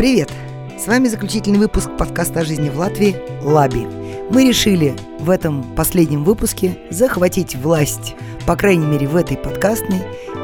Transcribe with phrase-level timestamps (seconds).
[0.00, 0.32] Привет!
[0.78, 3.86] С вами заключительный выпуск подкаста о жизни в Латвии «Лаби».
[4.30, 8.14] Мы решили в этом последнем выпуске захватить власть,
[8.46, 10.00] по крайней мере в этой подкастной,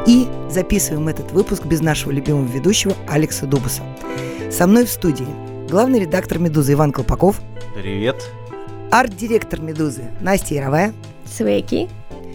[0.06, 3.82] и записываем этот выпуск без нашего любимого ведущего Алекса Дубаса.
[4.52, 5.26] Со мной в студии
[5.70, 7.40] главный редактор «Медузы» Иван Колпаков.
[7.74, 8.30] Привет.
[8.90, 10.92] Арт-директор «Медузы» Настя Яровая.
[11.24, 11.88] Свеки.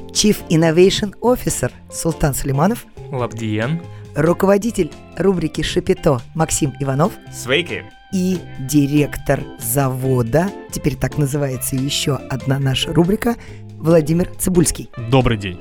[0.10, 2.88] Chief Innovation Officer Султан Сулейманов.
[3.12, 3.80] Лабдиен.
[4.16, 7.14] Руководитель рубрики «Шапито» Максим Иванов.
[7.32, 7.86] Свейки.
[8.12, 13.38] И директор завода, теперь так называется еще одна наша рубрика,
[13.78, 14.90] Владимир Цибульский.
[15.10, 15.58] Добрый день.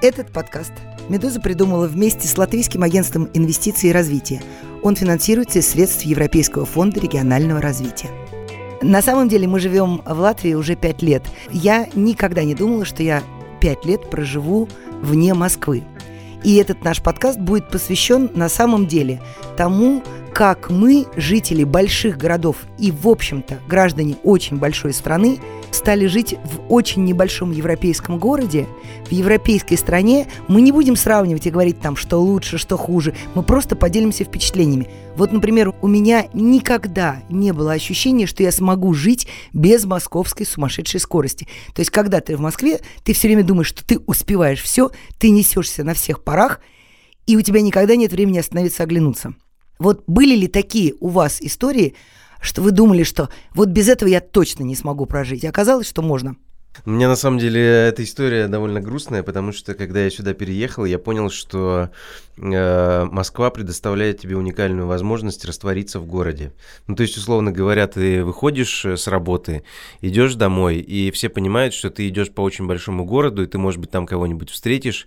[0.00, 0.72] Этот подкаст
[1.10, 4.40] «Медуза» придумала вместе с Латвийским агентством инвестиций и развития.
[4.82, 8.08] Он финансируется из средств Европейского фонда регионального развития.
[8.80, 11.24] На самом деле мы живем в Латвии уже пять лет.
[11.50, 13.22] Я никогда не думала, что я
[13.60, 14.66] пять лет проживу
[15.02, 15.82] вне Москвы.
[16.46, 19.20] И этот наш подкаст будет посвящен на самом деле
[19.56, 20.04] тому,
[20.36, 25.38] как мы, жители больших городов и, в общем-то, граждане очень большой страны,
[25.70, 28.66] стали жить в очень небольшом европейском городе,
[29.06, 30.26] в европейской стране.
[30.46, 33.14] Мы не будем сравнивать и говорить там, что лучше, что хуже.
[33.34, 34.90] Мы просто поделимся впечатлениями.
[35.16, 41.00] Вот, например, у меня никогда не было ощущения, что я смогу жить без московской сумасшедшей
[41.00, 41.48] скорости.
[41.74, 45.30] То есть, когда ты в Москве, ты все время думаешь, что ты успеваешь все, ты
[45.30, 46.60] несешься на всех парах,
[47.26, 49.34] и у тебя никогда нет времени остановиться, оглянуться.
[49.78, 51.94] Вот были ли такие у вас истории,
[52.40, 56.02] что вы думали, что вот без этого я точно не смогу прожить, и оказалось, что
[56.02, 56.36] можно?
[56.84, 60.84] У меня на самом деле эта история довольно грустная, потому что когда я сюда переехал,
[60.84, 61.90] я понял, что
[62.38, 66.52] Москва предоставляет тебе уникальную возможность раствориться в городе.
[66.86, 69.62] Ну, то есть, условно говоря, ты выходишь э, с работы,
[70.02, 73.80] идешь домой, и все понимают, что ты идешь по очень большому городу, и ты, может
[73.80, 75.06] быть, там кого-нибудь встретишь,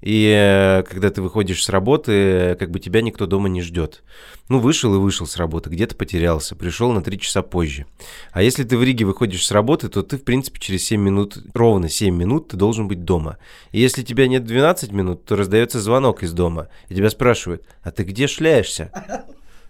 [0.00, 4.02] и э, когда ты выходишь с работы, как бы тебя никто дома не ждет.
[4.48, 7.84] Ну, вышел и вышел с работы, где-то потерялся, пришел на 3 часа позже.
[8.32, 11.38] А если ты в Риге выходишь с работы, то ты, в принципе, через 7 минут,
[11.52, 13.36] ровно 7 минут ты должен быть дома.
[13.70, 17.90] И если тебя нет 12 минут, то раздается звонок из дома, и тебя спрашивают, а
[17.90, 18.90] ты где шляешься?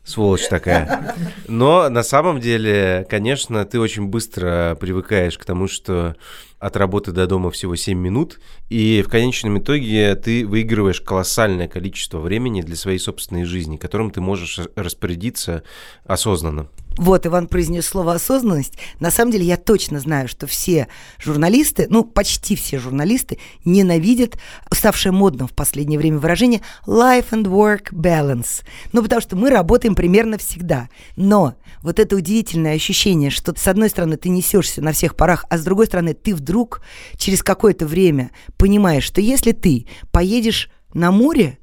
[0.03, 1.15] Сволочь такая.
[1.47, 6.17] Но на самом деле, конечно, ты очень быстро привыкаешь к тому, что
[6.59, 12.19] от работы до дома всего 7 минут, и в конечном итоге ты выигрываешь колоссальное количество
[12.19, 15.63] времени для своей собственной жизни, которым ты можешь распорядиться
[16.05, 16.69] осознанно.
[17.01, 18.75] Вот Иван произнес слово осознанность.
[18.99, 20.87] На самом деле я точно знаю, что все
[21.19, 24.37] журналисты, ну почти все журналисты, ненавидят
[24.71, 28.65] ставшее модным в последнее время выражение life and work balance.
[28.93, 30.91] Ну потому что мы работаем примерно всегда.
[31.17, 35.57] Но вот это удивительное ощущение, что с одной стороны ты несешься на всех парах, а
[35.57, 36.83] с другой стороны ты вдруг
[37.17, 41.57] через какое-то время понимаешь, что если ты поедешь на море,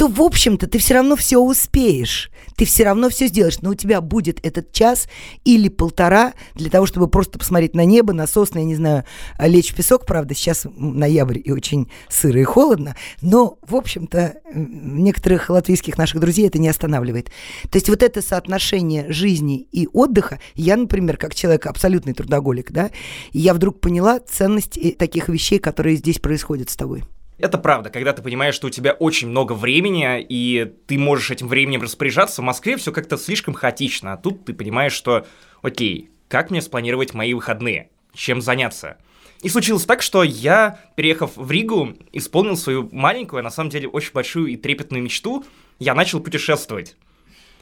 [0.00, 2.30] то, в общем-то, ты все равно все успеешь.
[2.56, 3.60] Ты все равно все сделаешь.
[3.60, 5.08] Но у тебя будет этот час
[5.44, 9.04] или полтора для того, чтобы просто посмотреть на небо, на сосны, я не знаю,
[9.38, 10.06] лечь в песок.
[10.06, 12.96] Правда, сейчас ноябрь и очень сыро и холодно.
[13.20, 17.26] Но, в общем-то, некоторых латвийских наших друзей это не останавливает.
[17.70, 22.90] То есть вот это соотношение жизни и отдыха, я, например, как человек абсолютный трудоголик, да,
[23.34, 27.04] я вдруг поняла ценность э, таких вещей, которые здесь происходят с тобой.
[27.40, 31.48] Это правда, когда ты понимаешь, что у тебя очень много времени, и ты можешь этим
[31.48, 35.26] временем распоряжаться, в Москве все как-то слишком хаотично, а тут ты понимаешь, что,
[35.62, 38.98] окей, как мне спланировать мои выходные, чем заняться?
[39.42, 43.88] И случилось так, что я, переехав в Ригу, исполнил свою маленькую, а на самом деле
[43.88, 45.44] очень большую и трепетную мечту,
[45.78, 46.96] я начал путешествовать.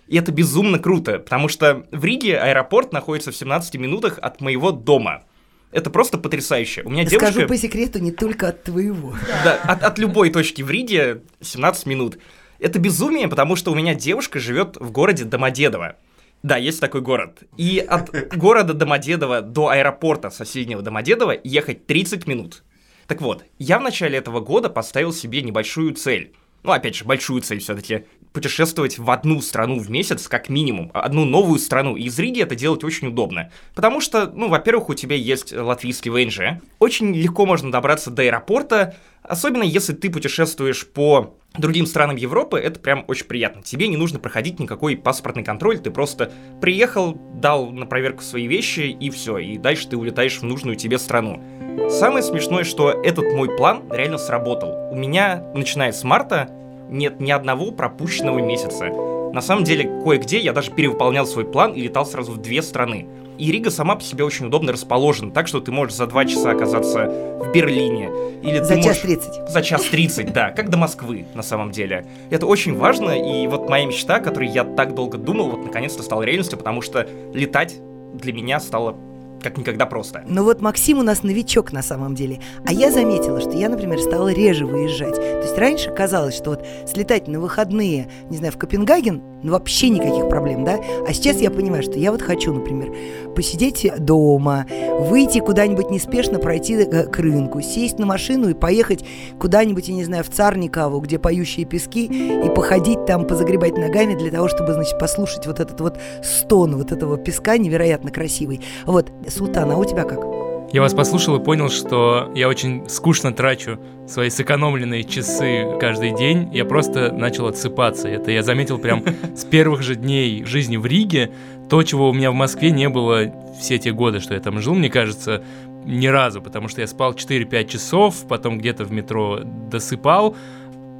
[0.09, 4.73] И это безумно круто, потому что в Риге аэропорт находится в 17 минутах от моего
[4.73, 5.23] дома–
[5.71, 6.83] это просто потрясающе.
[6.85, 7.49] У меня Скажу девушка...
[7.49, 9.15] по секрету, не только от твоего.
[9.45, 12.19] Да, от, от любой точки в Риге 17 минут.
[12.59, 15.97] Это безумие, потому что у меня девушка живет в городе Домодедово.
[16.43, 17.43] Да, есть такой город.
[17.57, 22.63] И от города Домодедово до аэропорта соседнего Домодедово ехать 30 минут.
[23.07, 26.35] Так вот, я в начале этого года поставил себе небольшую цель.
[26.69, 28.05] Ну, опять же, большую цель все-таки
[28.35, 31.97] путешествовать в одну страну в месяц, как минимум, одну новую страну.
[31.97, 33.51] И из Риги это делать очень удобно.
[33.75, 36.61] Потому что, ну, во-первых, у тебя есть латвийский ВНЖ.
[36.79, 42.79] Очень легко можно добраться до аэропорта, особенно если ты путешествуешь по другим странам Европы, это
[42.79, 43.63] прям очень приятно.
[43.63, 46.31] Тебе не нужно проходить никакой паспортный контроль, ты просто
[46.61, 50.99] приехал, дал на проверку свои вещи и все, и дальше ты улетаешь в нужную тебе
[50.99, 51.43] страну.
[51.91, 54.75] Самое смешное, что этот мой план реально сработал.
[54.91, 56.49] У меня, начиная с марта,
[56.89, 58.87] нет ни одного пропущенного месяца.
[59.33, 63.07] На самом деле, кое-где я даже перевыполнял свой план и летал сразу в две страны.
[63.39, 66.51] И Рига сама по себе очень удобно расположена, так что ты можешь за два часа
[66.51, 68.11] оказаться в Берлине.
[68.43, 69.03] Или За ты час можешь...
[69.03, 69.49] тридцать.
[69.49, 72.07] За час тридцать, да, как до Москвы, на самом деле.
[72.31, 76.03] Это очень важно, и вот моя мечта, о которой я так долго думал, вот наконец-то
[76.03, 77.77] стала реальностью, потому что летать
[78.15, 78.97] для меня стало
[79.43, 80.25] как никогда просто.
[80.27, 82.41] Ну вот Максим у нас новичок на самом деле.
[82.67, 85.15] А я заметила, что я, например, стала реже выезжать.
[85.15, 89.89] То есть раньше казалось, что вот слетать на выходные, не знаю, в Копенгаген, ну вообще
[89.89, 90.79] никаких проблем, да?
[91.07, 92.95] А сейчас я понимаю, что я вот хочу, например,
[93.35, 94.67] посидеть дома,
[95.01, 99.05] выйти куда-нибудь неспешно, пройти э, к рынку, сесть на машину и поехать
[99.39, 104.31] куда-нибудь, я не знаю, в Царникову, где поющие пески, и походить там, позагребать ногами для
[104.31, 108.61] того, чтобы, значит, послушать вот этот вот стон вот этого песка невероятно красивый.
[108.87, 110.38] Вот, Султан, а у тебя как?
[110.71, 116.55] Я вас послушал и понял, что я очень скучно трачу свои сэкономленные часы каждый день.
[116.55, 118.07] Я просто начал отсыпаться.
[118.07, 119.03] Это я заметил прям
[119.35, 121.33] с первых же дней жизни в Риге.
[121.71, 124.75] То, чего у меня в Москве не было все те годы, что я там жил,
[124.75, 125.43] мне кажется,
[125.87, 130.37] ни разу, потому что я спал 4-5 часов, потом где-то в метро досыпал,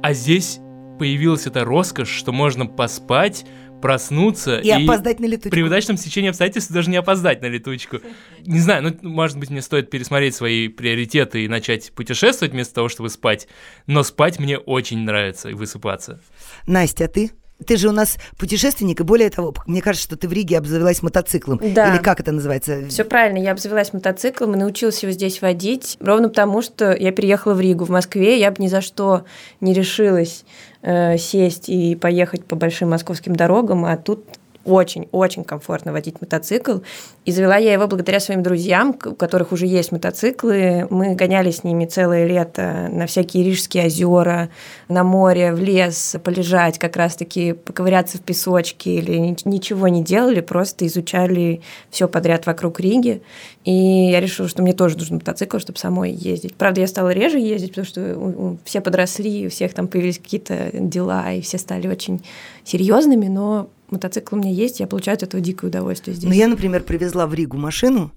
[0.01, 0.59] а здесь
[0.97, 3.45] появилась эта роскошь, что можно поспать,
[3.81, 5.49] проснуться И, опоздать на летучку.
[5.49, 7.99] при удачном стечении обстоятельств даже не опоздать на летучку.
[8.45, 12.89] Не знаю, ну, может быть, мне стоит пересмотреть свои приоритеты и начать путешествовать вместо того,
[12.89, 13.47] чтобы спать.
[13.87, 16.21] Но спать мне очень нравится и высыпаться.
[16.67, 17.31] Настя, а ты?
[17.65, 21.01] Ты же у нас путешественник, и более того, мне кажется, что ты в Риге обзавелась
[21.01, 21.59] мотоциклом.
[21.61, 21.93] Да.
[21.93, 22.87] Или как это называется?
[22.87, 27.53] Все правильно, я обзавелась мотоциклом и научилась его здесь водить, ровно потому, что я переехала
[27.53, 27.85] в Ригу.
[27.85, 29.25] В Москве я бы ни за что
[29.59, 30.45] не решилась
[30.81, 34.25] э, сесть и поехать по большим московским дорогам, а тут
[34.69, 36.79] очень-очень комфортно водить мотоцикл.
[37.25, 40.87] И завела я его благодаря своим друзьям, у которых уже есть мотоциклы.
[40.89, 44.49] Мы гоняли с ними целое лето на всякие рижские озера,
[44.87, 50.41] на море, в лес, полежать, как раз-таки поковыряться в песочке или ни- ничего не делали,
[50.41, 53.21] просто изучали все подряд вокруг Риги.
[53.65, 56.55] И я решила, что мне тоже нужен мотоцикл, чтобы самой ездить.
[56.55, 61.31] Правда, я стала реже ездить, потому что все подросли, у всех там появились какие-то дела,
[61.31, 62.23] и все стали очень
[62.63, 66.27] серьезными, но мотоцикл у меня есть, я получаю от этого дикое удовольствие здесь.
[66.27, 68.11] Ну, я, например, привезла в Ригу машину,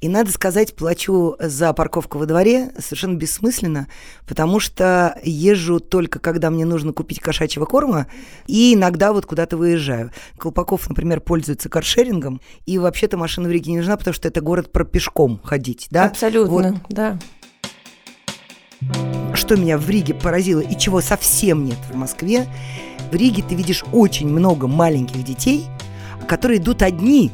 [0.00, 3.86] и, надо сказать, плачу за парковку во дворе совершенно бессмысленно,
[4.26, 8.06] потому что езжу только, когда мне нужно купить кошачьего корма,
[8.46, 10.10] и иногда вот куда-то выезжаю.
[10.38, 14.72] Колпаков, например, пользуется каршерингом, и вообще-то машина в Риге не нужна, потому что это город
[14.72, 16.06] про пешком ходить, да?
[16.06, 17.18] Абсолютно, Вот да.
[19.34, 22.48] что меня в Риге поразило и чего совсем нет в Москве,
[23.10, 25.66] в Риге ты видишь очень много маленьких детей,
[26.28, 27.30] которые идут одни.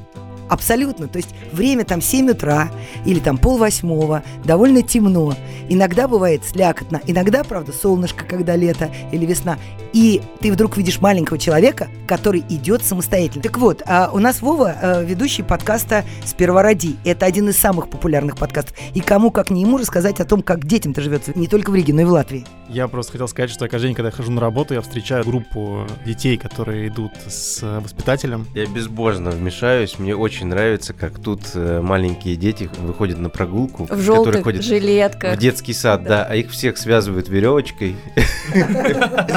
[0.49, 1.09] Абсолютно.
[1.09, 2.71] То есть время там 7 утра
[3.05, 5.35] или там полвосьмого, довольно темно.
[5.69, 9.59] Иногда бывает слякотно, иногда, правда, солнышко, когда лето или весна.
[9.93, 13.43] И ты вдруг видишь маленького человека, который идет самостоятельно.
[13.43, 16.97] Так вот, а у нас Вова, э, ведущий подкаста «Сперва роди».
[17.03, 18.77] Это один из самых популярных подкастов.
[18.93, 21.95] И кому, как не ему, рассказать о том, как детям-то живется не только в Риге,
[21.95, 22.45] но и в Латвии.
[22.69, 25.87] Я просто хотел сказать, что каждый день, когда я хожу на работу, я встречаю группу
[26.05, 28.47] детей, которые идут с э, воспитателем.
[28.55, 29.99] Я безбожно вмешаюсь.
[29.99, 34.65] Мне очень нравится, как тут э, маленькие дети выходят на прогулку, В которые желтых ходят
[34.65, 35.37] жилетках.
[35.37, 36.25] в детский сад, да.
[36.29, 37.97] а их всех связывают веревочкой.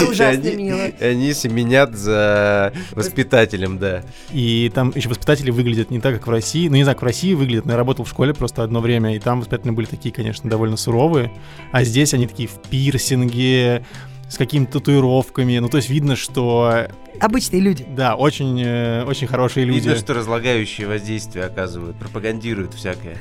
[0.09, 0.79] Ужасно И они- мило.
[0.99, 4.03] Они семенят за воспитателем, да.
[4.31, 6.67] И там еще воспитатели выглядят не так, как в России.
[6.67, 9.15] Ну, не знаю, как в России выглядят, но я работал в школе просто одно время,
[9.15, 11.31] и там воспитатели были такие, конечно, довольно суровые.
[11.71, 13.85] А здесь они такие в пирсинге,
[14.29, 15.57] с какими-то татуировками.
[15.57, 16.87] Ну, то есть видно, что,
[17.19, 17.85] Обычные люди.
[17.89, 19.79] да, очень, э, очень хорошие люди.
[19.79, 23.17] Видно, что разлагающие воздействия оказывают, пропагандируют всякое.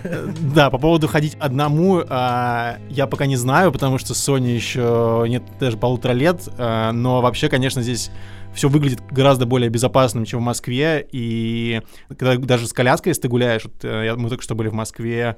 [0.55, 5.43] Да, по поводу ходить одному, а, я пока не знаю, потому что Соне еще нет
[5.59, 8.11] даже полутора лет, а, но вообще, конечно, здесь
[8.55, 13.29] все выглядит гораздо более безопасным, чем в Москве, и когда даже с коляской, если ты
[13.29, 15.37] гуляешь, вот, э, я- мы только что были в Москве,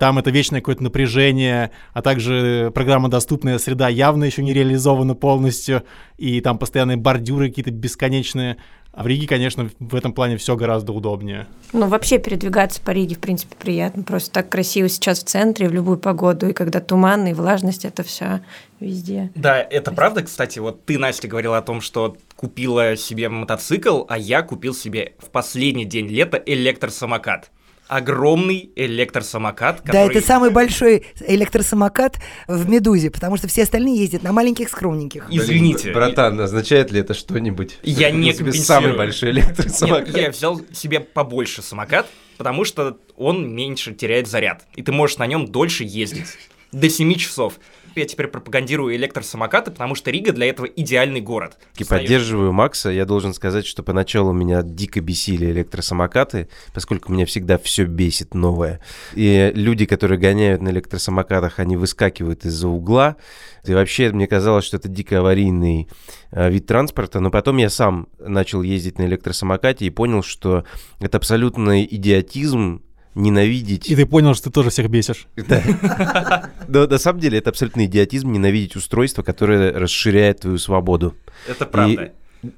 [0.00, 5.82] там это вечное какое-то напряжение, а также программа «Доступная среда» явно еще не реализована полностью,
[6.16, 8.56] и там постоянные бордюры какие-то бесконечные.
[8.92, 11.48] А в Риге, конечно, в этом плане все гораздо удобнее.
[11.74, 14.02] Ну, вообще передвигаться по Риге, в принципе, приятно.
[14.02, 16.48] Просто так красиво сейчас в центре, в любую погоду.
[16.48, 18.40] И когда туман и влажность, это все
[18.80, 19.30] везде.
[19.34, 24.16] Да, это правда, кстати, вот ты, Настя, говорила о том, что купила себе мотоцикл, а
[24.16, 27.50] я купил себе в последний день лета электросамокат.
[27.90, 30.16] Огромный электросамокат, Да, который...
[30.16, 35.26] это самый большой электросамокат в «Медузе», потому что все остальные ездят на маленьких скромненьких.
[35.28, 35.82] Извините.
[35.84, 37.78] Блин, Братан, означает ли это что-нибудь?
[37.82, 38.64] Я не компенсирую.
[38.64, 40.06] самый большой электросамокат.
[40.06, 42.06] Нет, я взял себе побольше самокат,
[42.38, 46.28] потому что он меньше теряет заряд, и ты можешь на нем дольше ездить.
[46.70, 47.54] До 7 часов.
[47.94, 51.58] Я теперь пропагандирую электросамокаты, потому что Рига для этого идеальный город.
[51.76, 52.90] И поддерживаю Макса.
[52.90, 58.80] Я должен сказать, что поначалу меня дико бесили электросамокаты, поскольку меня всегда все бесит новое.
[59.14, 63.16] И люди, которые гоняют на электросамокатах, они выскакивают из-за угла.
[63.64, 65.88] И вообще, мне казалось, что это дико аварийный
[66.30, 70.64] э, вид транспорта, но потом я сам начал ездить на электросамокате и понял, что
[71.00, 72.82] это абсолютный идиотизм
[73.14, 73.90] ненавидеть...
[73.90, 75.26] И ты понял, что ты тоже всех бесишь.
[75.36, 76.50] Да.
[76.68, 81.14] Но на самом деле это абсолютный идиотизм ненавидеть устройство, которое расширяет твою свободу.
[81.48, 82.12] Это правда.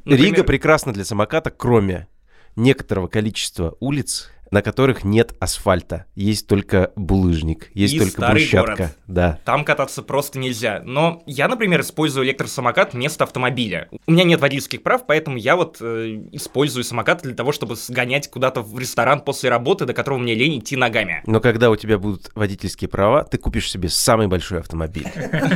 [0.04, 2.08] Рига прекрасна для самоката, кроме
[2.56, 6.04] некоторого количества улиц, на которых нет асфальта.
[6.14, 8.76] Есть только булыжник, есть И только старый брусчатка.
[8.76, 8.96] город.
[9.08, 9.38] Да.
[9.44, 10.82] Там кататься просто нельзя.
[10.84, 13.88] Но я, например, использую электросамокат вместо автомобиля.
[14.06, 18.30] У меня нет водительских прав, поэтому я вот э, использую самокат для того, чтобы сгонять
[18.30, 21.22] куда-то в ресторан после работы, до которого мне лень идти ногами.
[21.26, 25.06] Но когда у тебя будут водительские права, ты купишь себе самый большой автомобиль.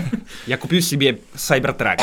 [0.46, 2.00] Я куплю себе Cybertruck.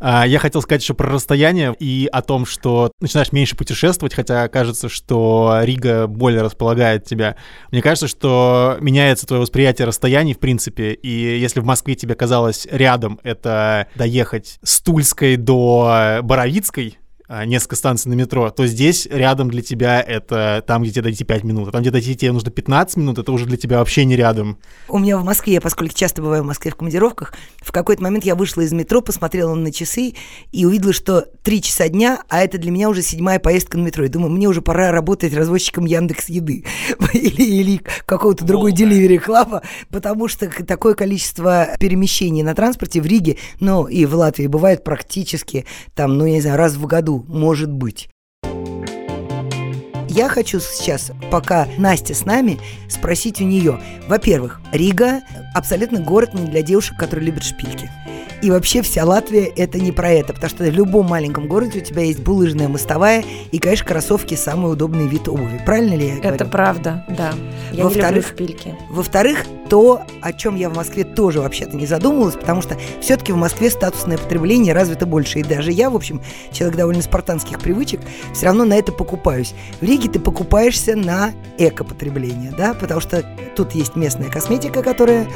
[0.00, 4.48] А, Я хотел сказать еще про расстояние и о том, что начинаешь меньше путешествовать, хотя
[4.48, 7.36] кажется, что Рига более располагает тебя.
[7.70, 12.66] Мне кажется, что меняется твое восприятие расстояний, в принципе, и если в Москве тебе казалось
[12.70, 16.98] рядом это доехать с Тульской до Боровицкой,
[17.46, 21.44] несколько станций на метро, то здесь рядом для тебя это там, где тебе дойти 5
[21.44, 24.16] минут, а там, где дойти тебе нужно 15 минут, это уже для тебя вообще не
[24.16, 24.58] рядом.
[24.88, 28.34] У меня в Москве, поскольку часто бываю в Москве в командировках, в какой-то момент я
[28.34, 30.14] вышла из метро, посмотрела на часы
[30.50, 34.04] и увидела, что 3 часа дня, а это для меня уже седьмая поездка на метро.
[34.04, 36.64] И думаю, мне уже пора работать развозчиком Яндекс Еды
[37.14, 43.38] или, или какого-то другой деливери хлама, потому что такое количество перемещений на транспорте в Риге,
[43.60, 47.70] ну и в Латвии бывает практически там, ну я не знаю, раз в году, может
[47.70, 48.08] быть.
[50.08, 52.60] Я хочу сейчас, пока Настя с нами,
[52.90, 53.80] спросить у нее.
[54.08, 55.22] Во-первых, Рига
[55.54, 57.90] абсолютно город не для девушек, которые любят шпильки.
[58.42, 61.82] И вообще вся Латвия это не про это, потому что в любом маленьком городе у
[61.82, 65.62] тебя есть булыжная мостовая и, конечно, кроссовки самый удобный вид обуви.
[65.64, 66.34] Правильно ли я говорю?
[66.34, 67.32] Это правда, да.
[67.70, 68.74] Я не люблю Во-вторых, шпильки.
[68.90, 73.36] Во-вторых, то, о чем я в Москве тоже вообще-то не задумывалась, потому что все-таки в
[73.36, 75.38] Москве статусное потребление развито больше.
[75.38, 76.20] И даже я, в общем,
[76.50, 78.00] человек довольно спартанских привычек,
[78.34, 79.54] все равно на это покупаюсь.
[79.80, 83.24] В Риге ты покупаешься на экопотребление, да, потому что
[83.56, 85.26] тут есть местная косметика, которая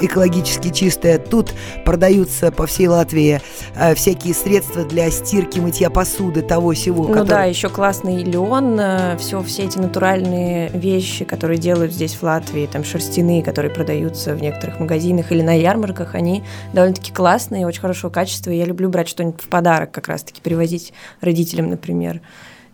[0.00, 1.54] экологически чистая, тут
[1.84, 3.40] продаются по всей Латвии
[3.74, 7.06] э, всякие средства для стирки, мытья посуды, того всего.
[7.06, 12.66] Ну да, еще классный лен, все, все эти натуральные вещи, которые делают здесь в Латвии,
[12.66, 18.10] там шерстяные, которые продаются в некоторых магазинах или на ярмарках, они довольно-таки классные, очень хорошего
[18.10, 18.50] качества.
[18.50, 22.20] Я люблю брать что-нибудь в подарок, как раз-таки привозить родителям, например.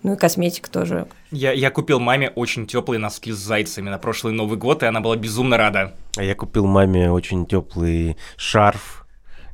[0.02, 1.06] Ну и косметика тоже.
[1.30, 5.00] Я, я купил маме очень теплые носки с зайцами на прошлый Новый год, и она
[5.00, 5.94] была безумно рада.
[6.16, 9.01] А я купил маме очень теплый шарф,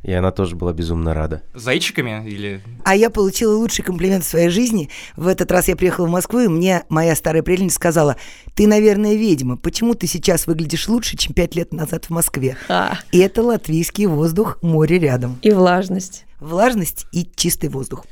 [0.03, 1.43] и она тоже была безумно рада.
[1.55, 2.61] Зайчиками или...
[2.85, 4.89] А я получила лучший комплимент в своей жизни.
[5.17, 8.17] В этот раз я приехала в Москву, и мне моя старая приятельница сказала,
[8.55, 9.57] ты, наверное, ведьма.
[9.57, 12.57] Почему ты сейчас выглядишь лучше, чем пять лет назад в Москве?
[12.69, 15.39] А, И это латвийский воздух, море рядом.
[15.43, 16.25] и влажность.
[16.41, 18.05] Влажность и чистый воздух.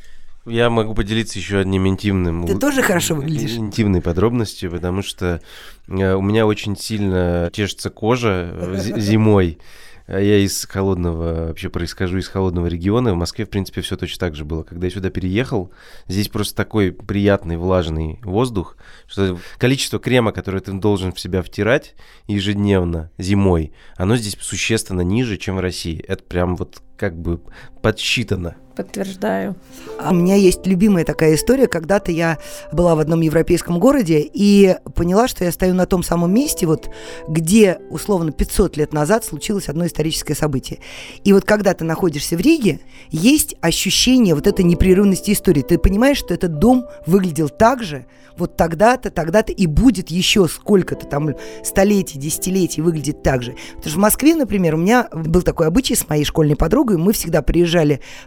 [0.44, 2.46] Я могу поделиться еще одним интимным...
[2.46, 3.56] Ты тоже хорошо выглядишь.
[3.56, 5.40] Интимной подробностью, потому что
[5.88, 9.58] э, у меня очень сильно чешется кожа э, зи- зимой.
[10.06, 13.12] А Я из холодного, вообще происхожу из холодного региона.
[13.12, 14.62] В Москве, в принципе, все точно так же было.
[14.62, 15.72] Когда я сюда переехал,
[16.06, 18.76] здесь просто такой приятный влажный воздух,
[19.08, 21.96] что количество крема, которое ты должен в себя втирать
[22.28, 26.04] ежедневно зимой, оно здесь существенно ниже, чем в России.
[26.06, 27.40] Это прям вот как бы
[27.86, 28.56] подсчитано.
[28.74, 29.54] Подтверждаю.
[30.00, 31.68] А У меня есть любимая такая история.
[31.68, 32.36] Когда-то я
[32.72, 36.90] была в одном европейском городе и поняла, что я стою на том самом месте, вот,
[37.28, 40.80] где, условно, 500 лет назад случилось одно историческое событие.
[41.22, 45.62] И вот когда ты находишься в Риге, есть ощущение вот этой непрерывности истории.
[45.62, 48.04] Ты понимаешь, что этот дом выглядел так же,
[48.36, 51.30] вот тогда-то, тогда-то и будет еще сколько-то там
[51.64, 53.54] столетий, десятилетий выглядит так же.
[53.76, 57.12] Потому что в Москве, например, у меня был такой обычай с моей школьной подругой, мы
[57.12, 57.75] всегда приезжали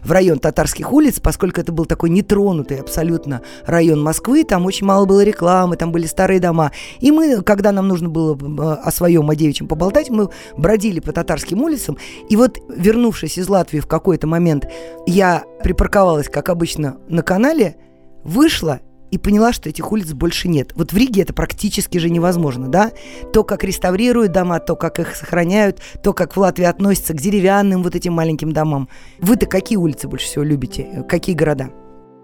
[0.02, 5.06] в район татарских улиц, поскольку это был такой нетронутый абсолютно район Москвы, там очень мало
[5.06, 6.72] было рекламы, там были старые дома.
[7.00, 11.12] И мы, когда нам нужно было э, о своем, о девичьем поболтать, мы бродили по
[11.12, 11.98] татарским улицам.
[12.28, 14.66] И вот, вернувшись из Латвии в какой-то момент,
[15.06, 17.76] я припарковалась, как обычно, на канале,
[18.24, 18.80] вышла
[19.10, 20.72] и поняла, что этих улиц больше нет.
[20.74, 22.92] Вот в Риге это практически же невозможно, да?
[23.32, 27.82] То, как реставрируют дома, то, как их сохраняют, то, как в Латвии относятся к деревянным
[27.82, 28.88] вот этим маленьким домам.
[29.18, 31.04] Вы-то какие улицы больше всего любите?
[31.08, 31.70] Какие города?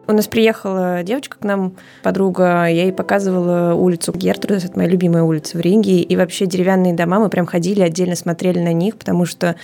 [0.09, 1.75] У нас приехала девочка к нам,
[2.05, 6.95] подруга, я ей показывала улицу Гертрудес, это моя любимая улица в Риге, и вообще деревянные
[6.95, 9.57] дома, мы прям ходили, отдельно смотрели на них, потому что,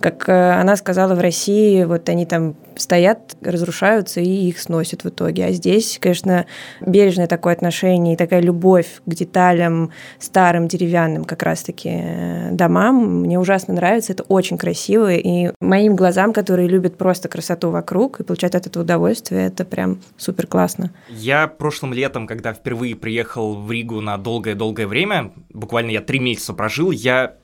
[0.00, 5.08] как э, она сказала, в России вот они там стоят, разрушаются и их сносят в
[5.08, 5.46] итоге.
[5.46, 6.46] А здесь, конечно,
[6.80, 13.38] бережное такое отношение и такая любовь к деталям старым деревянным как раз-таки э, домам мне
[13.38, 14.12] ужасно нравится.
[14.12, 15.12] Это очень красиво.
[15.12, 20.00] И моим глазам, которые любят просто красоту вокруг и получают от этого удовольствие, это прям
[20.16, 20.92] супер классно.
[21.08, 26.54] Я прошлым летом, когда впервые приехал в Ригу на долгое-долгое время, буквально я три месяца
[26.54, 27.34] прожил, я,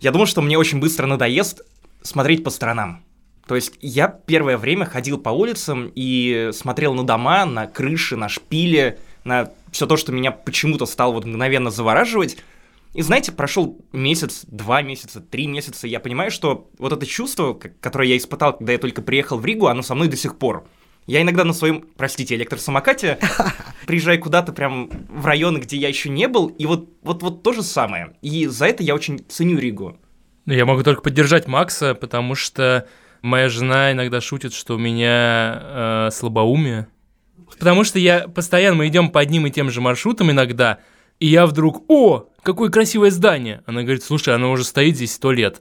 [0.00, 1.62] я думал, что мне очень быстро надоест
[2.02, 3.04] смотреть по сторонам.
[3.46, 8.28] То есть я первое время ходил по улицам и смотрел на дома, на крыши, на
[8.28, 12.36] шпили, на все то, что меня почему-то стало вот мгновенно завораживать.
[12.94, 18.08] И знаете, прошел месяц, два месяца, три месяца, я понимаю, что вот это чувство, которое
[18.08, 20.66] я испытал, когда я только приехал в Ригу, оно со мной до сих пор.
[21.06, 23.18] Я иногда на своем, простите, электросамокате
[23.86, 27.52] приезжаю куда-то прям в районы, где я еще не был, и вот, вот, вот то
[27.52, 28.16] же самое.
[28.22, 29.96] И за это я очень ценю Ригу.
[30.50, 32.86] Я могу только поддержать Макса, потому что
[33.22, 36.88] моя жена иногда шутит, что у меня э, слабоумие.
[37.58, 40.80] Потому что я постоянно, мы идем по одним и тем же маршрутам иногда,
[41.20, 43.62] и я вдруг, о, какое красивое здание.
[43.66, 45.60] Она говорит, слушай, оно уже стоит здесь сто лет.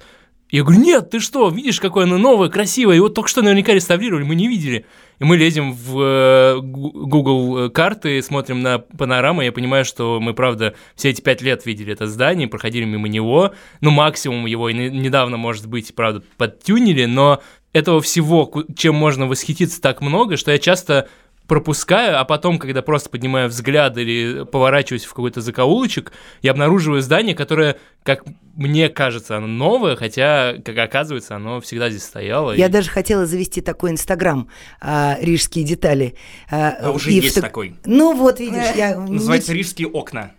[0.51, 4.23] Я говорю, нет, ты что, видишь, какое оно новое, красивое, его только что наверняка реставрировали,
[4.23, 4.85] мы не видели.
[5.19, 10.73] И мы лезем в э, Google карты, смотрим на панораму, я понимаю, что мы, правда,
[10.95, 15.37] все эти пять лет видели это здание, проходили мимо него, ну, максимум его и недавно,
[15.37, 21.09] может быть, правда, подтюнили, но этого всего, чем можно восхититься так много, что я часто
[21.49, 27.35] пропускаю, а потом, когда просто поднимаю взгляд или поворачиваюсь в какой-то закоулочек, я обнаруживаю здание,
[27.35, 28.23] которое, как
[28.55, 32.53] мне кажется, оно новое, хотя, как оказывается, оно всегда здесь стояло.
[32.53, 32.69] Я и...
[32.69, 34.47] даже хотела завести такой инстаграм
[34.79, 36.15] а, «Рижские детали».
[36.49, 37.41] А, а уже есть в...
[37.41, 37.75] такой.
[37.83, 38.97] Ну вот, видишь, я...
[38.97, 40.31] Называется «Рижские окна».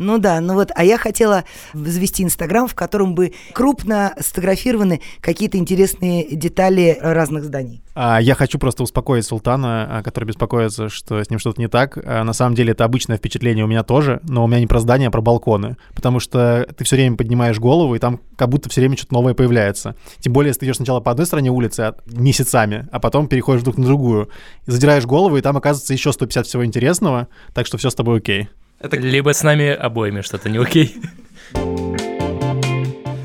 [0.00, 1.42] Ну да, ну вот, а я хотела
[1.74, 7.82] завести Инстаграм, в котором бы крупно сфотографированы какие-то интересные детали разных зданий.
[7.96, 11.98] А, я хочу просто успокоить Султана, а, который беспокоится, что с ним что-то не так.
[12.04, 14.78] А, на самом деле это обычное впечатление у меня тоже, но у меня не про
[14.78, 15.76] здания, а про балконы.
[15.96, 19.34] Потому что ты все время поднимаешь голову, и там как будто все время что-то новое
[19.34, 19.96] появляется.
[20.20, 23.78] Тем более, если ты идешь сначала по одной стороне улицы месяцами, а потом переходишь вдруг
[23.78, 24.28] на другую.
[24.68, 28.18] И задираешь голову, и там оказывается еще 150 всего интересного, так что все с тобой
[28.18, 28.48] окей.
[28.80, 28.96] Это...
[28.96, 30.96] Либо с нами обоими что-то не окей.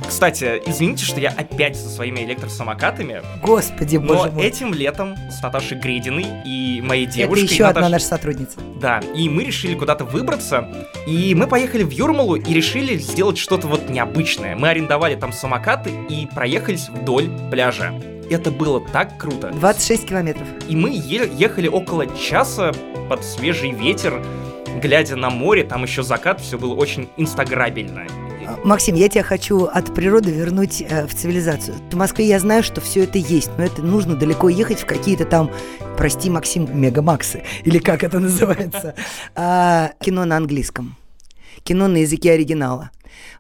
[0.08, 3.22] Кстати, извините, что я опять со своими электросамокатами.
[3.42, 4.46] Господи, боже Но мой.
[4.46, 7.44] этим летом с Наташей Гридиной и моей девушкой...
[7.44, 7.78] Это еще Наташ...
[7.78, 8.60] одна наша сотрудница.
[8.80, 10.68] Да, и мы решили куда-то выбраться,
[11.06, 14.56] и мы поехали в Юрмалу и решили сделать что-то вот необычное.
[14.56, 17.94] Мы арендовали там самокаты и проехались вдоль пляжа.
[18.30, 19.50] Это было так круто.
[19.52, 20.48] 26 километров.
[20.70, 22.72] И мы е- ехали около часа
[23.10, 24.24] под свежий ветер,
[24.82, 28.06] глядя на море, там еще закат, все было очень инстаграбельно.
[28.64, 31.76] Максим, я тебя хочу от природы вернуть э, в цивилизацию.
[31.92, 35.26] В Москве я знаю, что все это есть, но это нужно далеко ехать в какие-то
[35.26, 35.52] там,
[35.98, 38.96] прости, Максим, мегамаксы, или как это называется,
[39.36, 40.96] а, кино на английском,
[41.64, 42.92] кино на языке оригинала.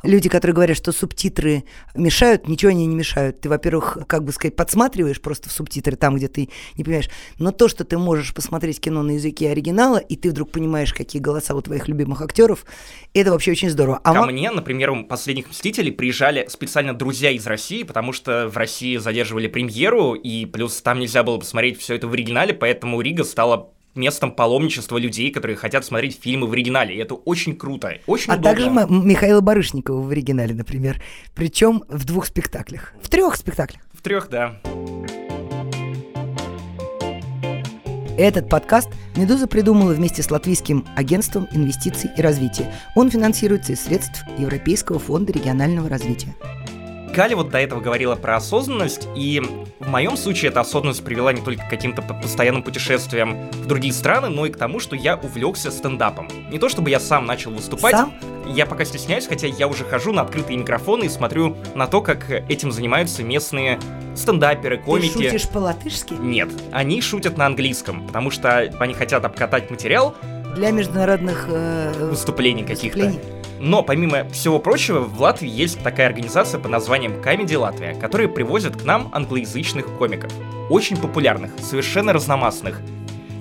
[0.03, 1.63] Люди, которые говорят, что субтитры
[1.95, 3.41] мешают, ничего они не мешают.
[3.41, 7.09] Ты, во-первых, как бы сказать, подсматриваешь просто в субтитры там, где ты не понимаешь.
[7.39, 11.21] Но то, что ты можешь посмотреть кино на языке оригинала, и ты вдруг понимаешь, какие
[11.21, 12.65] голоса у твоих любимых актеров,
[13.13, 13.99] это вообще очень здорово.
[14.03, 18.47] А Ко м- мне, например, у последних «Мстителей» приезжали специально друзья из России, потому что
[18.49, 22.99] в России задерживали премьеру, и плюс там нельзя было посмотреть все это в оригинале, поэтому
[23.01, 26.95] Рига стала местом паломничества людей, которые хотят смотреть фильмы в оригинале.
[26.95, 28.82] И это очень круто, очень А удобно.
[28.86, 31.01] также Михаила Барышникова в оригинале, например.
[31.36, 32.93] Причем в двух спектаклях.
[33.01, 33.82] В трех спектаклях.
[33.93, 34.60] В трех, да.
[38.15, 42.71] Этот подкаст «Медуза» придумала вместе с Латвийским агентством инвестиций и развития.
[42.95, 46.36] Он финансируется из средств Европейского фонда регионального развития.
[47.13, 49.39] Галя вот до этого говорила про осознанность, и
[49.80, 54.30] в моем случае эта осознанность привела не только к каким-то постоянным путешествиям в другие страны,
[54.30, 56.28] но и к тому, что я увлекся стендапом.
[56.49, 58.15] Не то чтобы я сам начал выступать, Сам?
[58.47, 62.32] я пока стесняюсь, хотя я уже хожу на открытые микрофоны и смотрю на то, как
[62.32, 63.80] этим занимаются местные
[64.15, 65.13] стендаперы, комики.
[65.13, 66.13] Ты шутишь по-латышски?
[66.13, 70.15] Нет, они шутят на английском, потому что они хотят обкатать материал
[70.55, 73.13] Для международных э, выступлений каких-то.
[73.59, 78.75] Но, помимо всего прочего, в Латвии есть такая организация под названием Comedy Латвия, которая привозит
[78.75, 80.31] к нам англоязычных комиков.
[80.69, 82.81] Очень популярных, совершенно разномастных.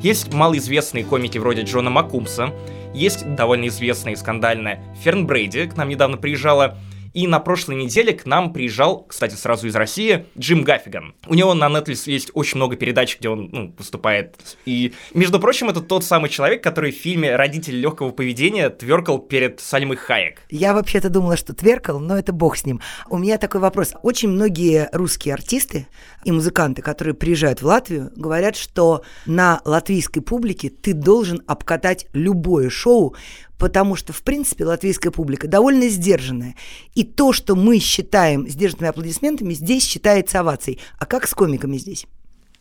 [0.01, 2.51] Есть малоизвестные комики вроде Джона Маккумса,
[2.94, 6.79] есть довольно известная и скандальная Ферн Брейди, к нам недавно приезжала,
[7.14, 11.14] И на прошлой неделе к нам приезжал, кстати, сразу из России, Джим Гаффиган.
[11.27, 14.37] У него на Netflix есть очень много передач, где он ну, выступает.
[14.64, 19.61] И, между прочим, это тот самый человек, который в фильме «Родители легкого поведения» тверкал перед
[19.61, 20.42] Сальмой Хаек.
[20.51, 22.81] Я вообще-то думала, что тверкал, но это бог с ним.
[23.09, 23.94] У меня такой вопрос.
[24.03, 25.87] Очень многие русские артисты
[26.25, 32.70] и музыканты, которые приезжают в Латвию, говорят, что на латвийской публике ты должен обкатать любое
[32.70, 33.14] шоу,
[33.62, 36.57] потому что, в принципе, латвийская публика довольно сдержанная.
[36.96, 40.81] И то, что мы считаем сдержанными аплодисментами, здесь считается овацией.
[40.98, 42.07] А как с комиками здесь?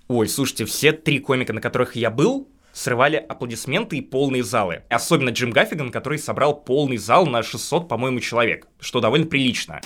[0.07, 4.83] Ой, слушайте, все три комика, на которых я был, срывали аплодисменты и полные залы.
[4.91, 9.81] Особенно Джим Гаффиган, который собрал полный зал на 600, по-моему, человек, что довольно прилично.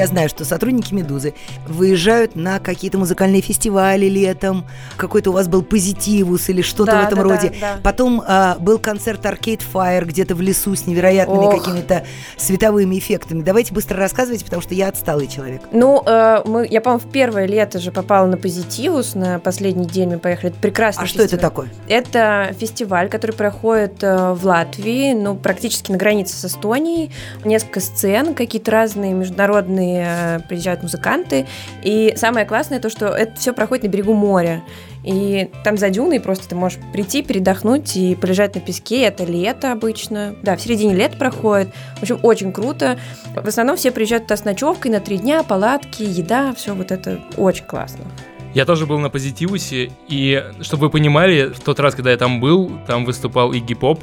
[0.00, 1.34] Я знаю, что сотрудники «Медузы»
[1.68, 4.64] выезжают на какие-то музыкальные фестивали летом,
[4.96, 7.52] какой-то у вас был позитивус или что-то Да, в этом да, роде.
[7.60, 7.80] да, да.
[7.82, 11.62] Потом а, был концерт Arcade Fire где-то в лесу с невероятными Ох.
[11.62, 12.04] какими-то
[12.38, 13.42] световыми эффектами.
[13.42, 15.60] Давайте быстро рассказывайте, потому что я отсталый человек.
[15.70, 20.08] Ну, э, мы, я, по-моему, в первое лето же попала на Позитивус, на последний день
[20.08, 20.52] мы поехали.
[20.52, 21.50] Это прекрасный А что это фестиваль.
[21.50, 21.68] такое?
[21.88, 27.10] Это фестиваль, который проходит э, в Латвии, ну, практически на границе с Эстонией.
[27.44, 31.46] Несколько сцен, какие-то разные международные э, приезжают музыканты.
[31.82, 34.62] И самое классное то, что это все проходит на берегу моря.
[35.02, 39.02] И там за дюной просто ты можешь прийти, передохнуть и полежать на песке.
[39.02, 40.34] Это лето обычно.
[40.42, 41.68] Да, в середине лета проходит.
[41.96, 42.98] В общем, очень круто.
[43.34, 47.20] В основном все приезжают туда с ночевкой на три дня, палатки, еда, все вот это
[47.36, 48.04] очень классно.
[48.52, 52.40] Я тоже был на Позитивусе, и, чтобы вы понимали, в тот раз, когда я там
[52.40, 54.02] был, там выступал Игги Поп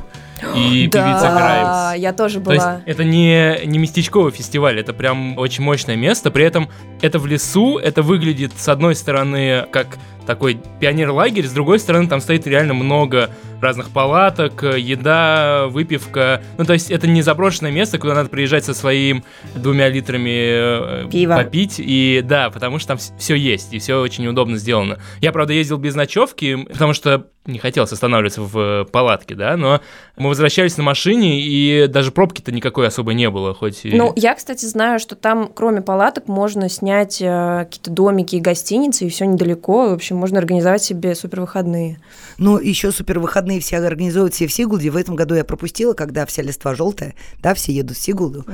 [0.55, 1.67] и певица Граймс.
[1.67, 2.81] Да, я тоже То есть была.
[2.85, 6.31] это не, не местечковый фестиваль, это прям очень мощное место.
[6.31, 6.69] При этом
[7.01, 9.97] это в лесу, это выглядит с одной стороны как
[10.27, 13.29] такой пионер-лагерь, с другой стороны там стоит реально много
[13.61, 16.43] разных палаток, еда, выпивка.
[16.57, 19.23] Ну, то есть это не заброшенное место, куда надо приезжать со своим
[19.55, 21.37] двумя литрами э, Пива.
[21.37, 21.75] попить.
[21.79, 24.99] И да, потому что там все есть, и все очень удобно сделано.
[25.21, 29.81] Я, правда, ездил без ночевки, потому что не хотелось останавливаться в э, палатке, да, но
[30.17, 33.95] мы возвращались на машине, и даже пробки-то никакой особо не было, хоть и...
[33.95, 39.05] Ну, я, кстати, знаю, что там, кроме палаток, можно снять э, какие-то домики и гостиницы,
[39.05, 39.89] и все недалеко.
[39.89, 41.99] В общем, можно организовать себе супервыходные.
[42.37, 44.89] Ну, еще супер выходные все организуют все в Сигулде.
[44.89, 48.45] В этом году я пропустила, когда вся листва желтая, да, все едут в Сигулду.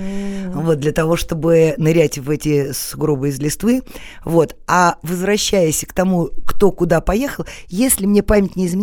[0.54, 3.82] Вот, для того, чтобы нырять в эти сугробы из листвы.
[4.24, 4.56] Вот.
[4.68, 8.83] А возвращаясь к тому, кто куда поехал, если мне память не изменяет,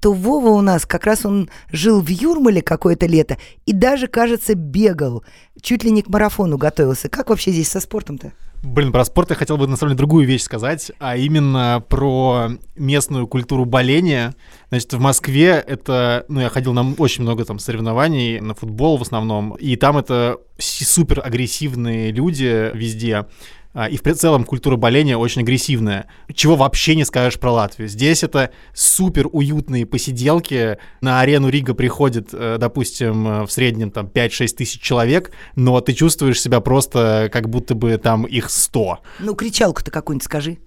[0.00, 4.54] то Вова у нас как раз он жил в Юрмале какое-то лето и даже, кажется,
[4.56, 5.22] бегал.
[5.60, 7.08] Чуть ли не к марафону готовился.
[7.08, 8.32] Как вообще здесь со спортом-то?
[8.64, 12.50] Блин, про спорт я хотел бы на самом деле другую вещь сказать, а именно про
[12.76, 14.36] местную культуру боления.
[14.68, 19.02] Значит, в Москве это, ну, я ходил на очень много там соревнований, на футбол в
[19.02, 23.26] основном, и там это супер агрессивные люди везде.
[23.74, 26.06] А, И в целом культура боления очень агрессивная.
[26.34, 27.88] Чего вообще не скажешь про Латвию.
[27.88, 30.78] Здесь это супер уютные посиделки.
[31.00, 35.94] На арену Рига приходит, э, допустим, э, в среднем там 5-6 тысяч человек, но ты
[35.94, 38.98] чувствуешь себя просто как будто бы там их 100.
[39.20, 40.58] Ну, кричалку-то какую-нибудь скажи.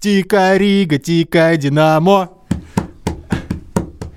[0.00, 2.30] Тика Рига, тика Динамо.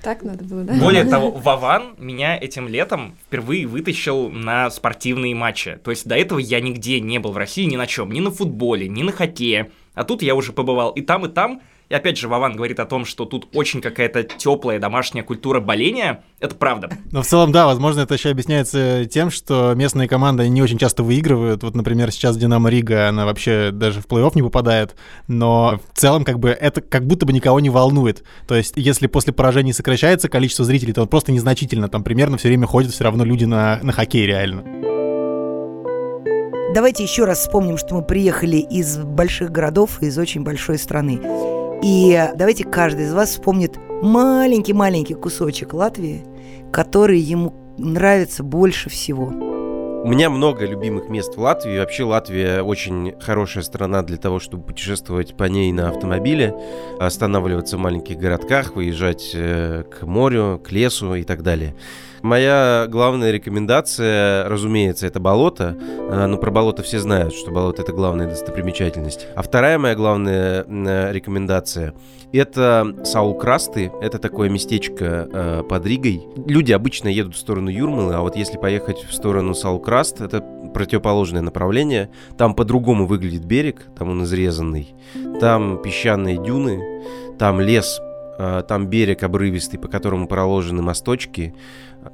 [0.02, 0.74] Так надо было, да?
[0.74, 5.78] Более того, Вован меня этим летом впервые вытащил на спортивные матчи.
[5.82, 8.30] То есть до этого я нигде не был в России ни на чем, ни на
[8.30, 9.70] футболе, ни на хоккее.
[9.94, 11.60] А тут я уже побывал и там, и там.
[11.90, 16.22] И опять же, Вован говорит о том, что тут очень какая-то теплая домашняя культура боления.
[16.38, 16.88] Это правда.
[17.10, 21.02] Но в целом, да, возможно, это еще объясняется тем, что местные команды не очень часто
[21.02, 21.64] выигрывают.
[21.64, 24.94] Вот, например, сейчас Динамо Рига, она вообще даже в плей-офф не попадает.
[25.26, 28.22] Но в целом, как бы, это как будто бы никого не волнует.
[28.46, 31.88] То есть, если после поражений сокращается количество зрителей, то просто незначительно.
[31.88, 34.62] Там примерно все время ходят все равно люди на, на хоккей реально.
[36.72, 41.20] Давайте еще раз вспомним, что мы приехали из больших городов, из очень большой страны.
[41.82, 46.22] И давайте каждый из вас вспомнит маленький-маленький кусочек Латвии,
[46.70, 49.28] который ему нравится больше всего.
[50.02, 51.78] У меня много любимых мест в Латвии.
[51.78, 56.54] Вообще Латвия очень хорошая страна для того, чтобы путешествовать по ней на автомобиле,
[56.98, 61.74] останавливаться в маленьких городках, выезжать э, к морю, к лесу и так далее.
[62.22, 65.76] Моя главная рекомендация, разумеется, это болото.
[65.78, 69.26] Э, Но про болото все знают, что болото это главная достопримечательность.
[69.34, 71.94] А вторая моя главная э, рекомендация
[72.32, 73.90] это Саул-Красты.
[74.00, 76.26] Это такое местечко э, под Ригой.
[76.46, 80.40] Люди обычно едут в сторону Юрмалы, а вот если поехать в сторону Саул-Краст, это
[80.72, 82.10] противоположное направление.
[82.38, 84.94] Там по-другому выглядит берег, там он изрезанный.
[85.40, 86.80] Там песчаные дюны,
[87.38, 88.09] там лес а,
[88.68, 91.54] там берег обрывистый, по которому проложены мосточки,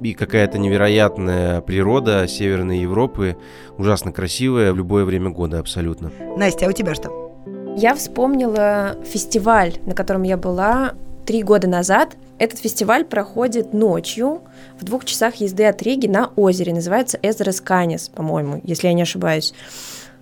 [0.01, 3.37] и какая-то невероятная природа Северной Европы,
[3.77, 6.11] ужасно красивая в любое время года абсолютно.
[6.35, 7.33] Настя, а у тебя что?
[7.77, 10.93] Я вспомнила фестиваль, на котором я была
[11.25, 12.17] три года назад.
[12.39, 14.41] Этот фестиваль проходит ночью
[14.79, 16.73] в двух часах езды от Риги на озере.
[16.73, 19.53] Называется Эзерес Канис, по-моему, если я не ошибаюсь.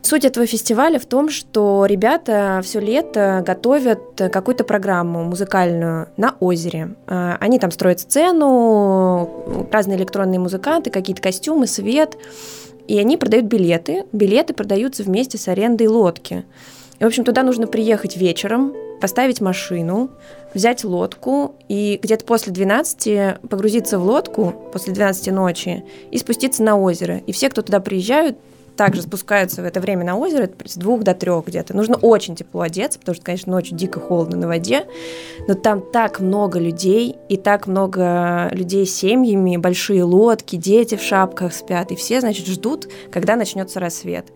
[0.05, 6.93] Суть этого фестиваля в том, что ребята все лето готовят какую-то программу музыкальную на озере.
[7.07, 12.19] А, они там строят сцену, разные электронные музыканты, какие-то костюмы, свет.
[12.87, 14.05] И они продают билеты.
[14.11, 16.45] Билеты продаются вместе с арендой лодки.
[16.99, 20.11] И, в общем, туда нужно приехать вечером, поставить машину,
[20.53, 26.79] взять лодку и где-то после 12 погрузиться в лодку, после 12 ночи, и спуститься на
[26.79, 27.23] озеро.
[27.25, 28.37] И все, кто туда приезжают,
[28.75, 31.75] также спускаются в это время на озеро, с двух до трех где-то.
[31.75, 34.85] Нужно очень тепло одеться, потому что, конечно, ночью дико холодно на воде,
[35.47, 41.01] но там так много людей, и так много людей с семьями, большие лодки, дети в
[41.01, 44.27] шапках спят, и все, значит, ждут, когда начнется рассвет.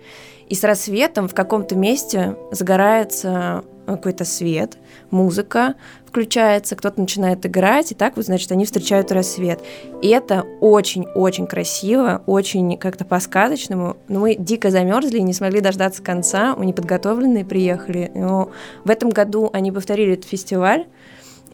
[0.47, 4.77] И с рассветом в каком-то месте загорается какой-то свет,
[5.09, 5.75] музыка
[6.09, 9.61] включается, кто-то начинает играть, и так вот, значит, они встречают рассвет.
[10.01, 13.97] И это очень-очень красиво, очень как-то по-сказочному.
[14.07, 18.11] Но мы дико замерзли и не смогли дождаться конца, мы неподготовленные приехали.
[18.15, 18.51] Но
[18.83, 20.87] в этом году они повторили этот фестиваль,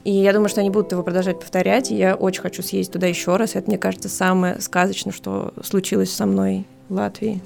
[0.06, 3.08] и я думаю, что они будут его продолжать повторять, и я очень хочу съездить туда
[3.08, 3.56] еще раз.
[3.56, 7.42] Это, мне кажется, самое сказочное, что случилось со мной в Латвии.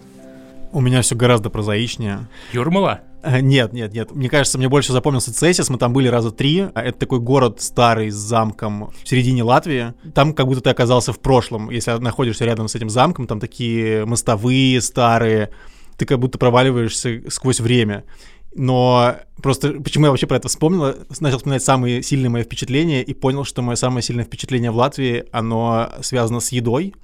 [0.72, 2.28] У меня все гораздо прозаичнее.
[2.54, 3.02] Юрмала?
[3.24, 4.12] Э, нет, нет, нет.
[4.12, 5.70] Мне кажется, мне больше запомнился Цесис.
[5.70, 6.68] Мы там были раза три.
[6.74, 9.94] А Это такой город старый с замком в середине Латвии.
[10.14, 11.70] Там как будто ты оказался в прошлом.
[11.70, 15.50] Если находишься рядом с этим замком, там такие мостовые старые.
[15.98, 18.06] Ты как будто проваливаешься сквозь время.
[18.56, 23.14] Но просто почему я вообще про это вспомнил, начал вспоминать самые сильные мои впечатления и
[23.14, 26.96] понял, что мое самое сильное впечатление в Латвии, оно связано с едой.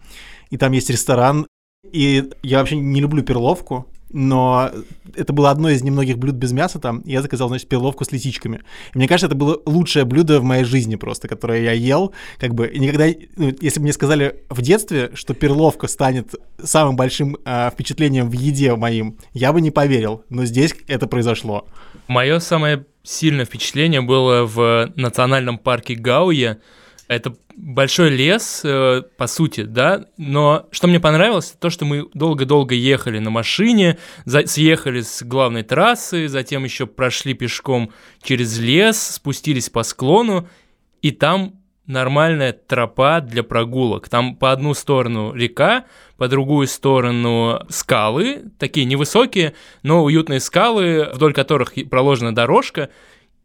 [0.50, 1.46] И там есть ресторан,
[1.92, 4.72] и я вообще не люблю перловку, но
[5.14, 8.62] это было одно из немногих блюд без мяса там, я заказал, значит, перловку с лисичками.
[8.94, 12.54] И мне кажется, это было лучшее блюдо в моей жизни просто, которое я ел, как
[12.54, 17.70] бы, никогда, ну, если бы мне сказали в детстве, что перловка станет самым большим э,
[17.72, 21.68] впечатлением в еде моим, я бы не поверил, но здесь это произошло.
[22.08, 26.60] Мое самое сильное впечатление было в национальном парке Гауя,
[27.08, 32.76] это большой лес, э, по сути, да, но что мне понравилось, то, что мы долго-долго
[32.76, 37.92] ехали на машине, за, съехали с главной трассы, затем еще прошли пешком
[38.22, 40.48] через лес, спустились по склону,
[41.02, 41.56] и там
[41.88, 44.10] нормальная тропа для прогулок.
[44.10, 45.86] Там по одну сторону река,
[46.18, 52.90] по другую сторону скалы, такие невысокие, но уютные скалы, вдоль которых проложена дорожка,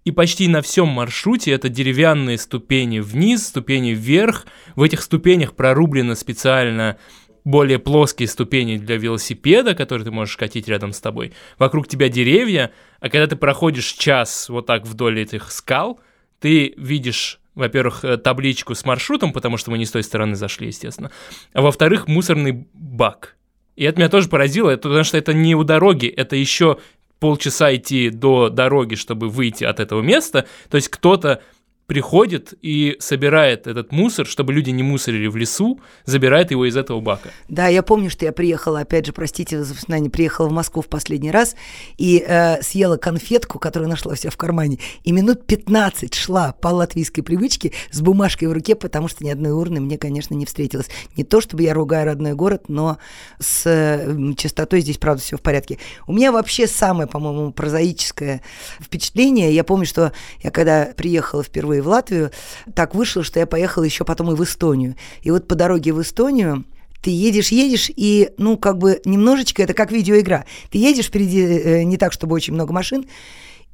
[0.04, 4.46] и почти на всем маршруте это деревянные ступени вниз, ступени вверх.
[4.74, 6.96] В этих ступенях прорублено специально
[7.44, 11.32] более плоские ступени для велосипеда, которые ты можешь катить рядом с тобой.
[11.58, 16.00] Вокруг тебя деревья, а когда ты проходишь час вот так вдоль этих скал,
[16.38, 20.68] ты видишь во-первых, э, табличку с маршрутом, потому что мы не с той стороны зашли,
[20.68, 21.10] естественно,
[21.52, 23.36] а во-вторых, мусорный бак.
[23.76, 26.78] И это меня тоже поразило, потому что это не у дороги, это еще
[27.20, 30.46] полчаса идти до дороги, чтобы выйти от этого места.
[30.70, 31.42] То есть кто-то
[31.90, 37.00] приходит и собирает этот мусор, чтобы люди не мусорили в лесу, забирает его из этого
[37.00, 37.30] бака.
[37.48, 40.86] Да, я помню, что я приехала, опять же, простите за воспоминание, приехала в Москву в
[40.86, 41.56] последний раз
[41.98, 47.22] и э, съела конфетку, которую нашла вся в кармане, и минут 15 шла по латвийской
[47.22, 50.86] привычке с бумажкой в руке, потому что ни одной урны мне, конечно, не встретилось.
[51.16, 52.98] Не то, чтобы я ругаю родной город, но
[53.40, 55.78] с э, чистотой здесь, правда, все в порядке.
[56.06, 58.42] У меня вообще самое, по-моему, прозаическое
[58.80, 59.52] впечатление.
[59.52, 62.30] Я помню, что я когда приехала впервые в Латвию,
[62.74, 64.96] так вышло, что я поехала еще потом и в Эстонию.
[65.22, 66.64] И вот по дороге в Эстонию
[67.02, 70.44] ты едешь, едешь, и, ну, как бы немножечко это как видеоигра.
[70.70, 73.06] Ты едешь впереди э, не так, чтобы очень много машин,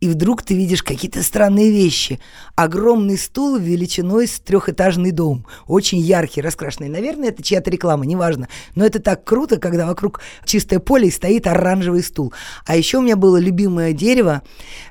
[0.01, 2.21] и вдруг ты видишь какие-то странные вещи.
[2.55, 5.47] Огромный стул величиной с трехэтажный дом.
[5.67, 6.89] Очень яркий, раскрашенный.
[6.89, 8.49] Наверное, это чья-то реклама, неважно.
[8.75, 12.35] Но это так круто, когда вокруг чистое поле и стоит оранжевый стул.
[12.67, 14.43] А еще у меня было любимое дерево.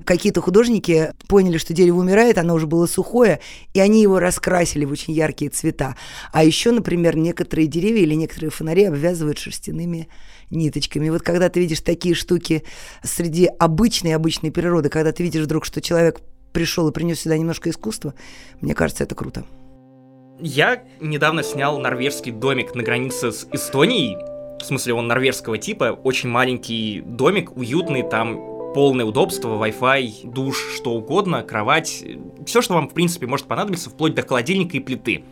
[0.06, 3.39] Какие-то художники поняли, что дерево умирает, оно уже было сухое,
[3.74, 5.96] и они его раскрасили в очень яркие цвета.
[6.32, 10.10] А еще, например, некоторые деревья или некоторые фонари обвязывают шерстяными
[10.50, 11.10] ниточками.
[11.10, 12.64] Вот когда ты видишь такие штуки
[13.04, 16.22] среди обычной обычной природы, когда ты видишь вдруг, что человек
[16.54, 18.14] пришел и принес сюда немножко искусства,
[18.62, 19.46] мне кажется, это круто.
[20.40, 24.18] Я недавно снял норвежский домик на границе с Эстонией.
[24.60, 30.92] В смысле, он норвежского типа, очень маленький домик, уютный, там полное удобство, Wi-Fi, душ, что
[30.92, 32.04] угодно, кровать,
[32.46, 35.24] все, что вам, в принципе, может понадобиться, вплоть до холодильника и плиты.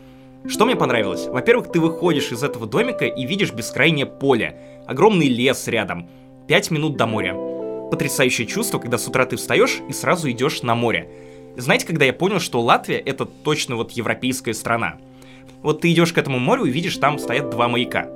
[0.47, 1.27] Что мне понравилось?
[1.27, 6.09] Во-первых, ты выходишь из этого домика и видишь бескрайнее поле, огромный лес рядом,
[6.47, 7.35] 5 минут до моря.
[7.89, 11.09] Потрясающее чувство, когда с утра ты встаешь и сразу идешь на море.
[11.55, 14.97] Знаете, когда я понял, что Латвия это точно вот европейская страна?
[15.61, 18.07] Вот ты идешь к этому морю и видишь, там стоят два маяка.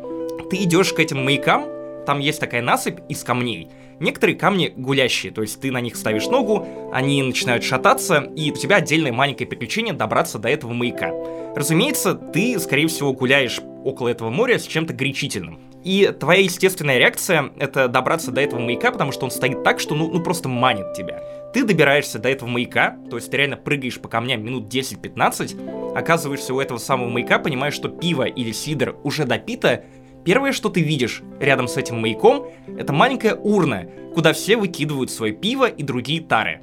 [0.49, 1.65] Ты идешь к этим маякам,
[2.06, 3.67] там есть такая насыпь из камней.
[3.99, 8.56] Некоторые камни гулящие, то есть ты на них ставишь ногу, они начинают шататься, и у
[8.56, 11.12] тебя отдельное маленькое приключение добраться до этого маяка.
[11.56, 15.60] Разумеется, ты, скорее всего, гуляешь около этого моря с чем-то горячительным.
[15.84, 19.96] И твоя естественная реакция— это добраться до этого маяка, потому что он стоит так, что
[19.96, 21.22] ну, ну просто манит тебя.
[21.54, 26.54] Ты добираешься до этого маяка, то есть ты реально прыгаешь по камням минут 10-15, оказываешься
[26.54, 29.84] у этого самого маяка, понимаешь, что пиво или сидр уже допито,
[30.28, 35.32] Первое, что ты видишь рядом с этим маяком, это маленькая урна, куда все выкидывают свое
[35.32, 36.60] пиво и другие тары.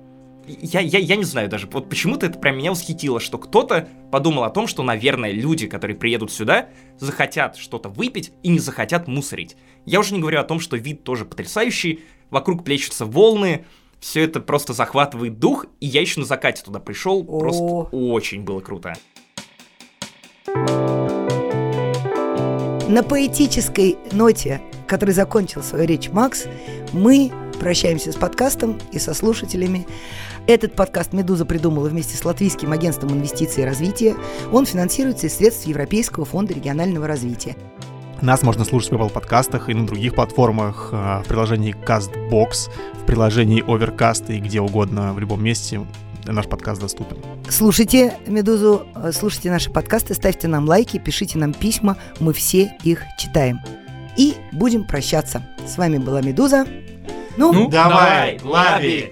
[0.47, 4.45] Я, я, я не знаю даже, вот почему-то это прям меня восхитило, что кто-то подумал
[4.45, 9.57] о том, что, наверное, люди, которые приедут сюда, захотят что-то выпить и не захотят мусорить.
[9.87, 13.65] Я уже не говорю о том, что вид тоже потрясающий, вокруг плещутся волны,
[14.01, 17.39] все это просто захватывает дух, и я еще на закате туда пришел, О.
[17.39, 18.95] просто очень было круто.
[22.87, 26.45] На поэтической ноте, которой закончил свою речь Макс,
[26.93, 29.87] мы прощаемся с подкастом и со слушателями.
[30.47, 34.15] Этот подкаст «Медуза» придумала вместе с Латвийским агентством инвестиций и развития.
[34.53, 37.57] Он финансируется из средств Европейского фонда регионального развития.
[38.21, 43.07] Нас можно слушать в Apple подкастах и на других платформах, э, в приложении CastBox, в
[43.07, 45.81] приложении Overcast и где угодно, в любом месте
[46.27, 47.17] наш подкаст доступен.
[47.49, 53.03] Слушайте «Медузу», э, слушайте наши подкасты, ставьте нам лайки, пишите нам письма, мы все их
[53.19, 53.61] читаем.
[54.19, 55.43] И будем прощаться.
[55.67, 56.67] С вами была «Медуза».
[57.39, 59.11] Ну, Ну, Давай, лови!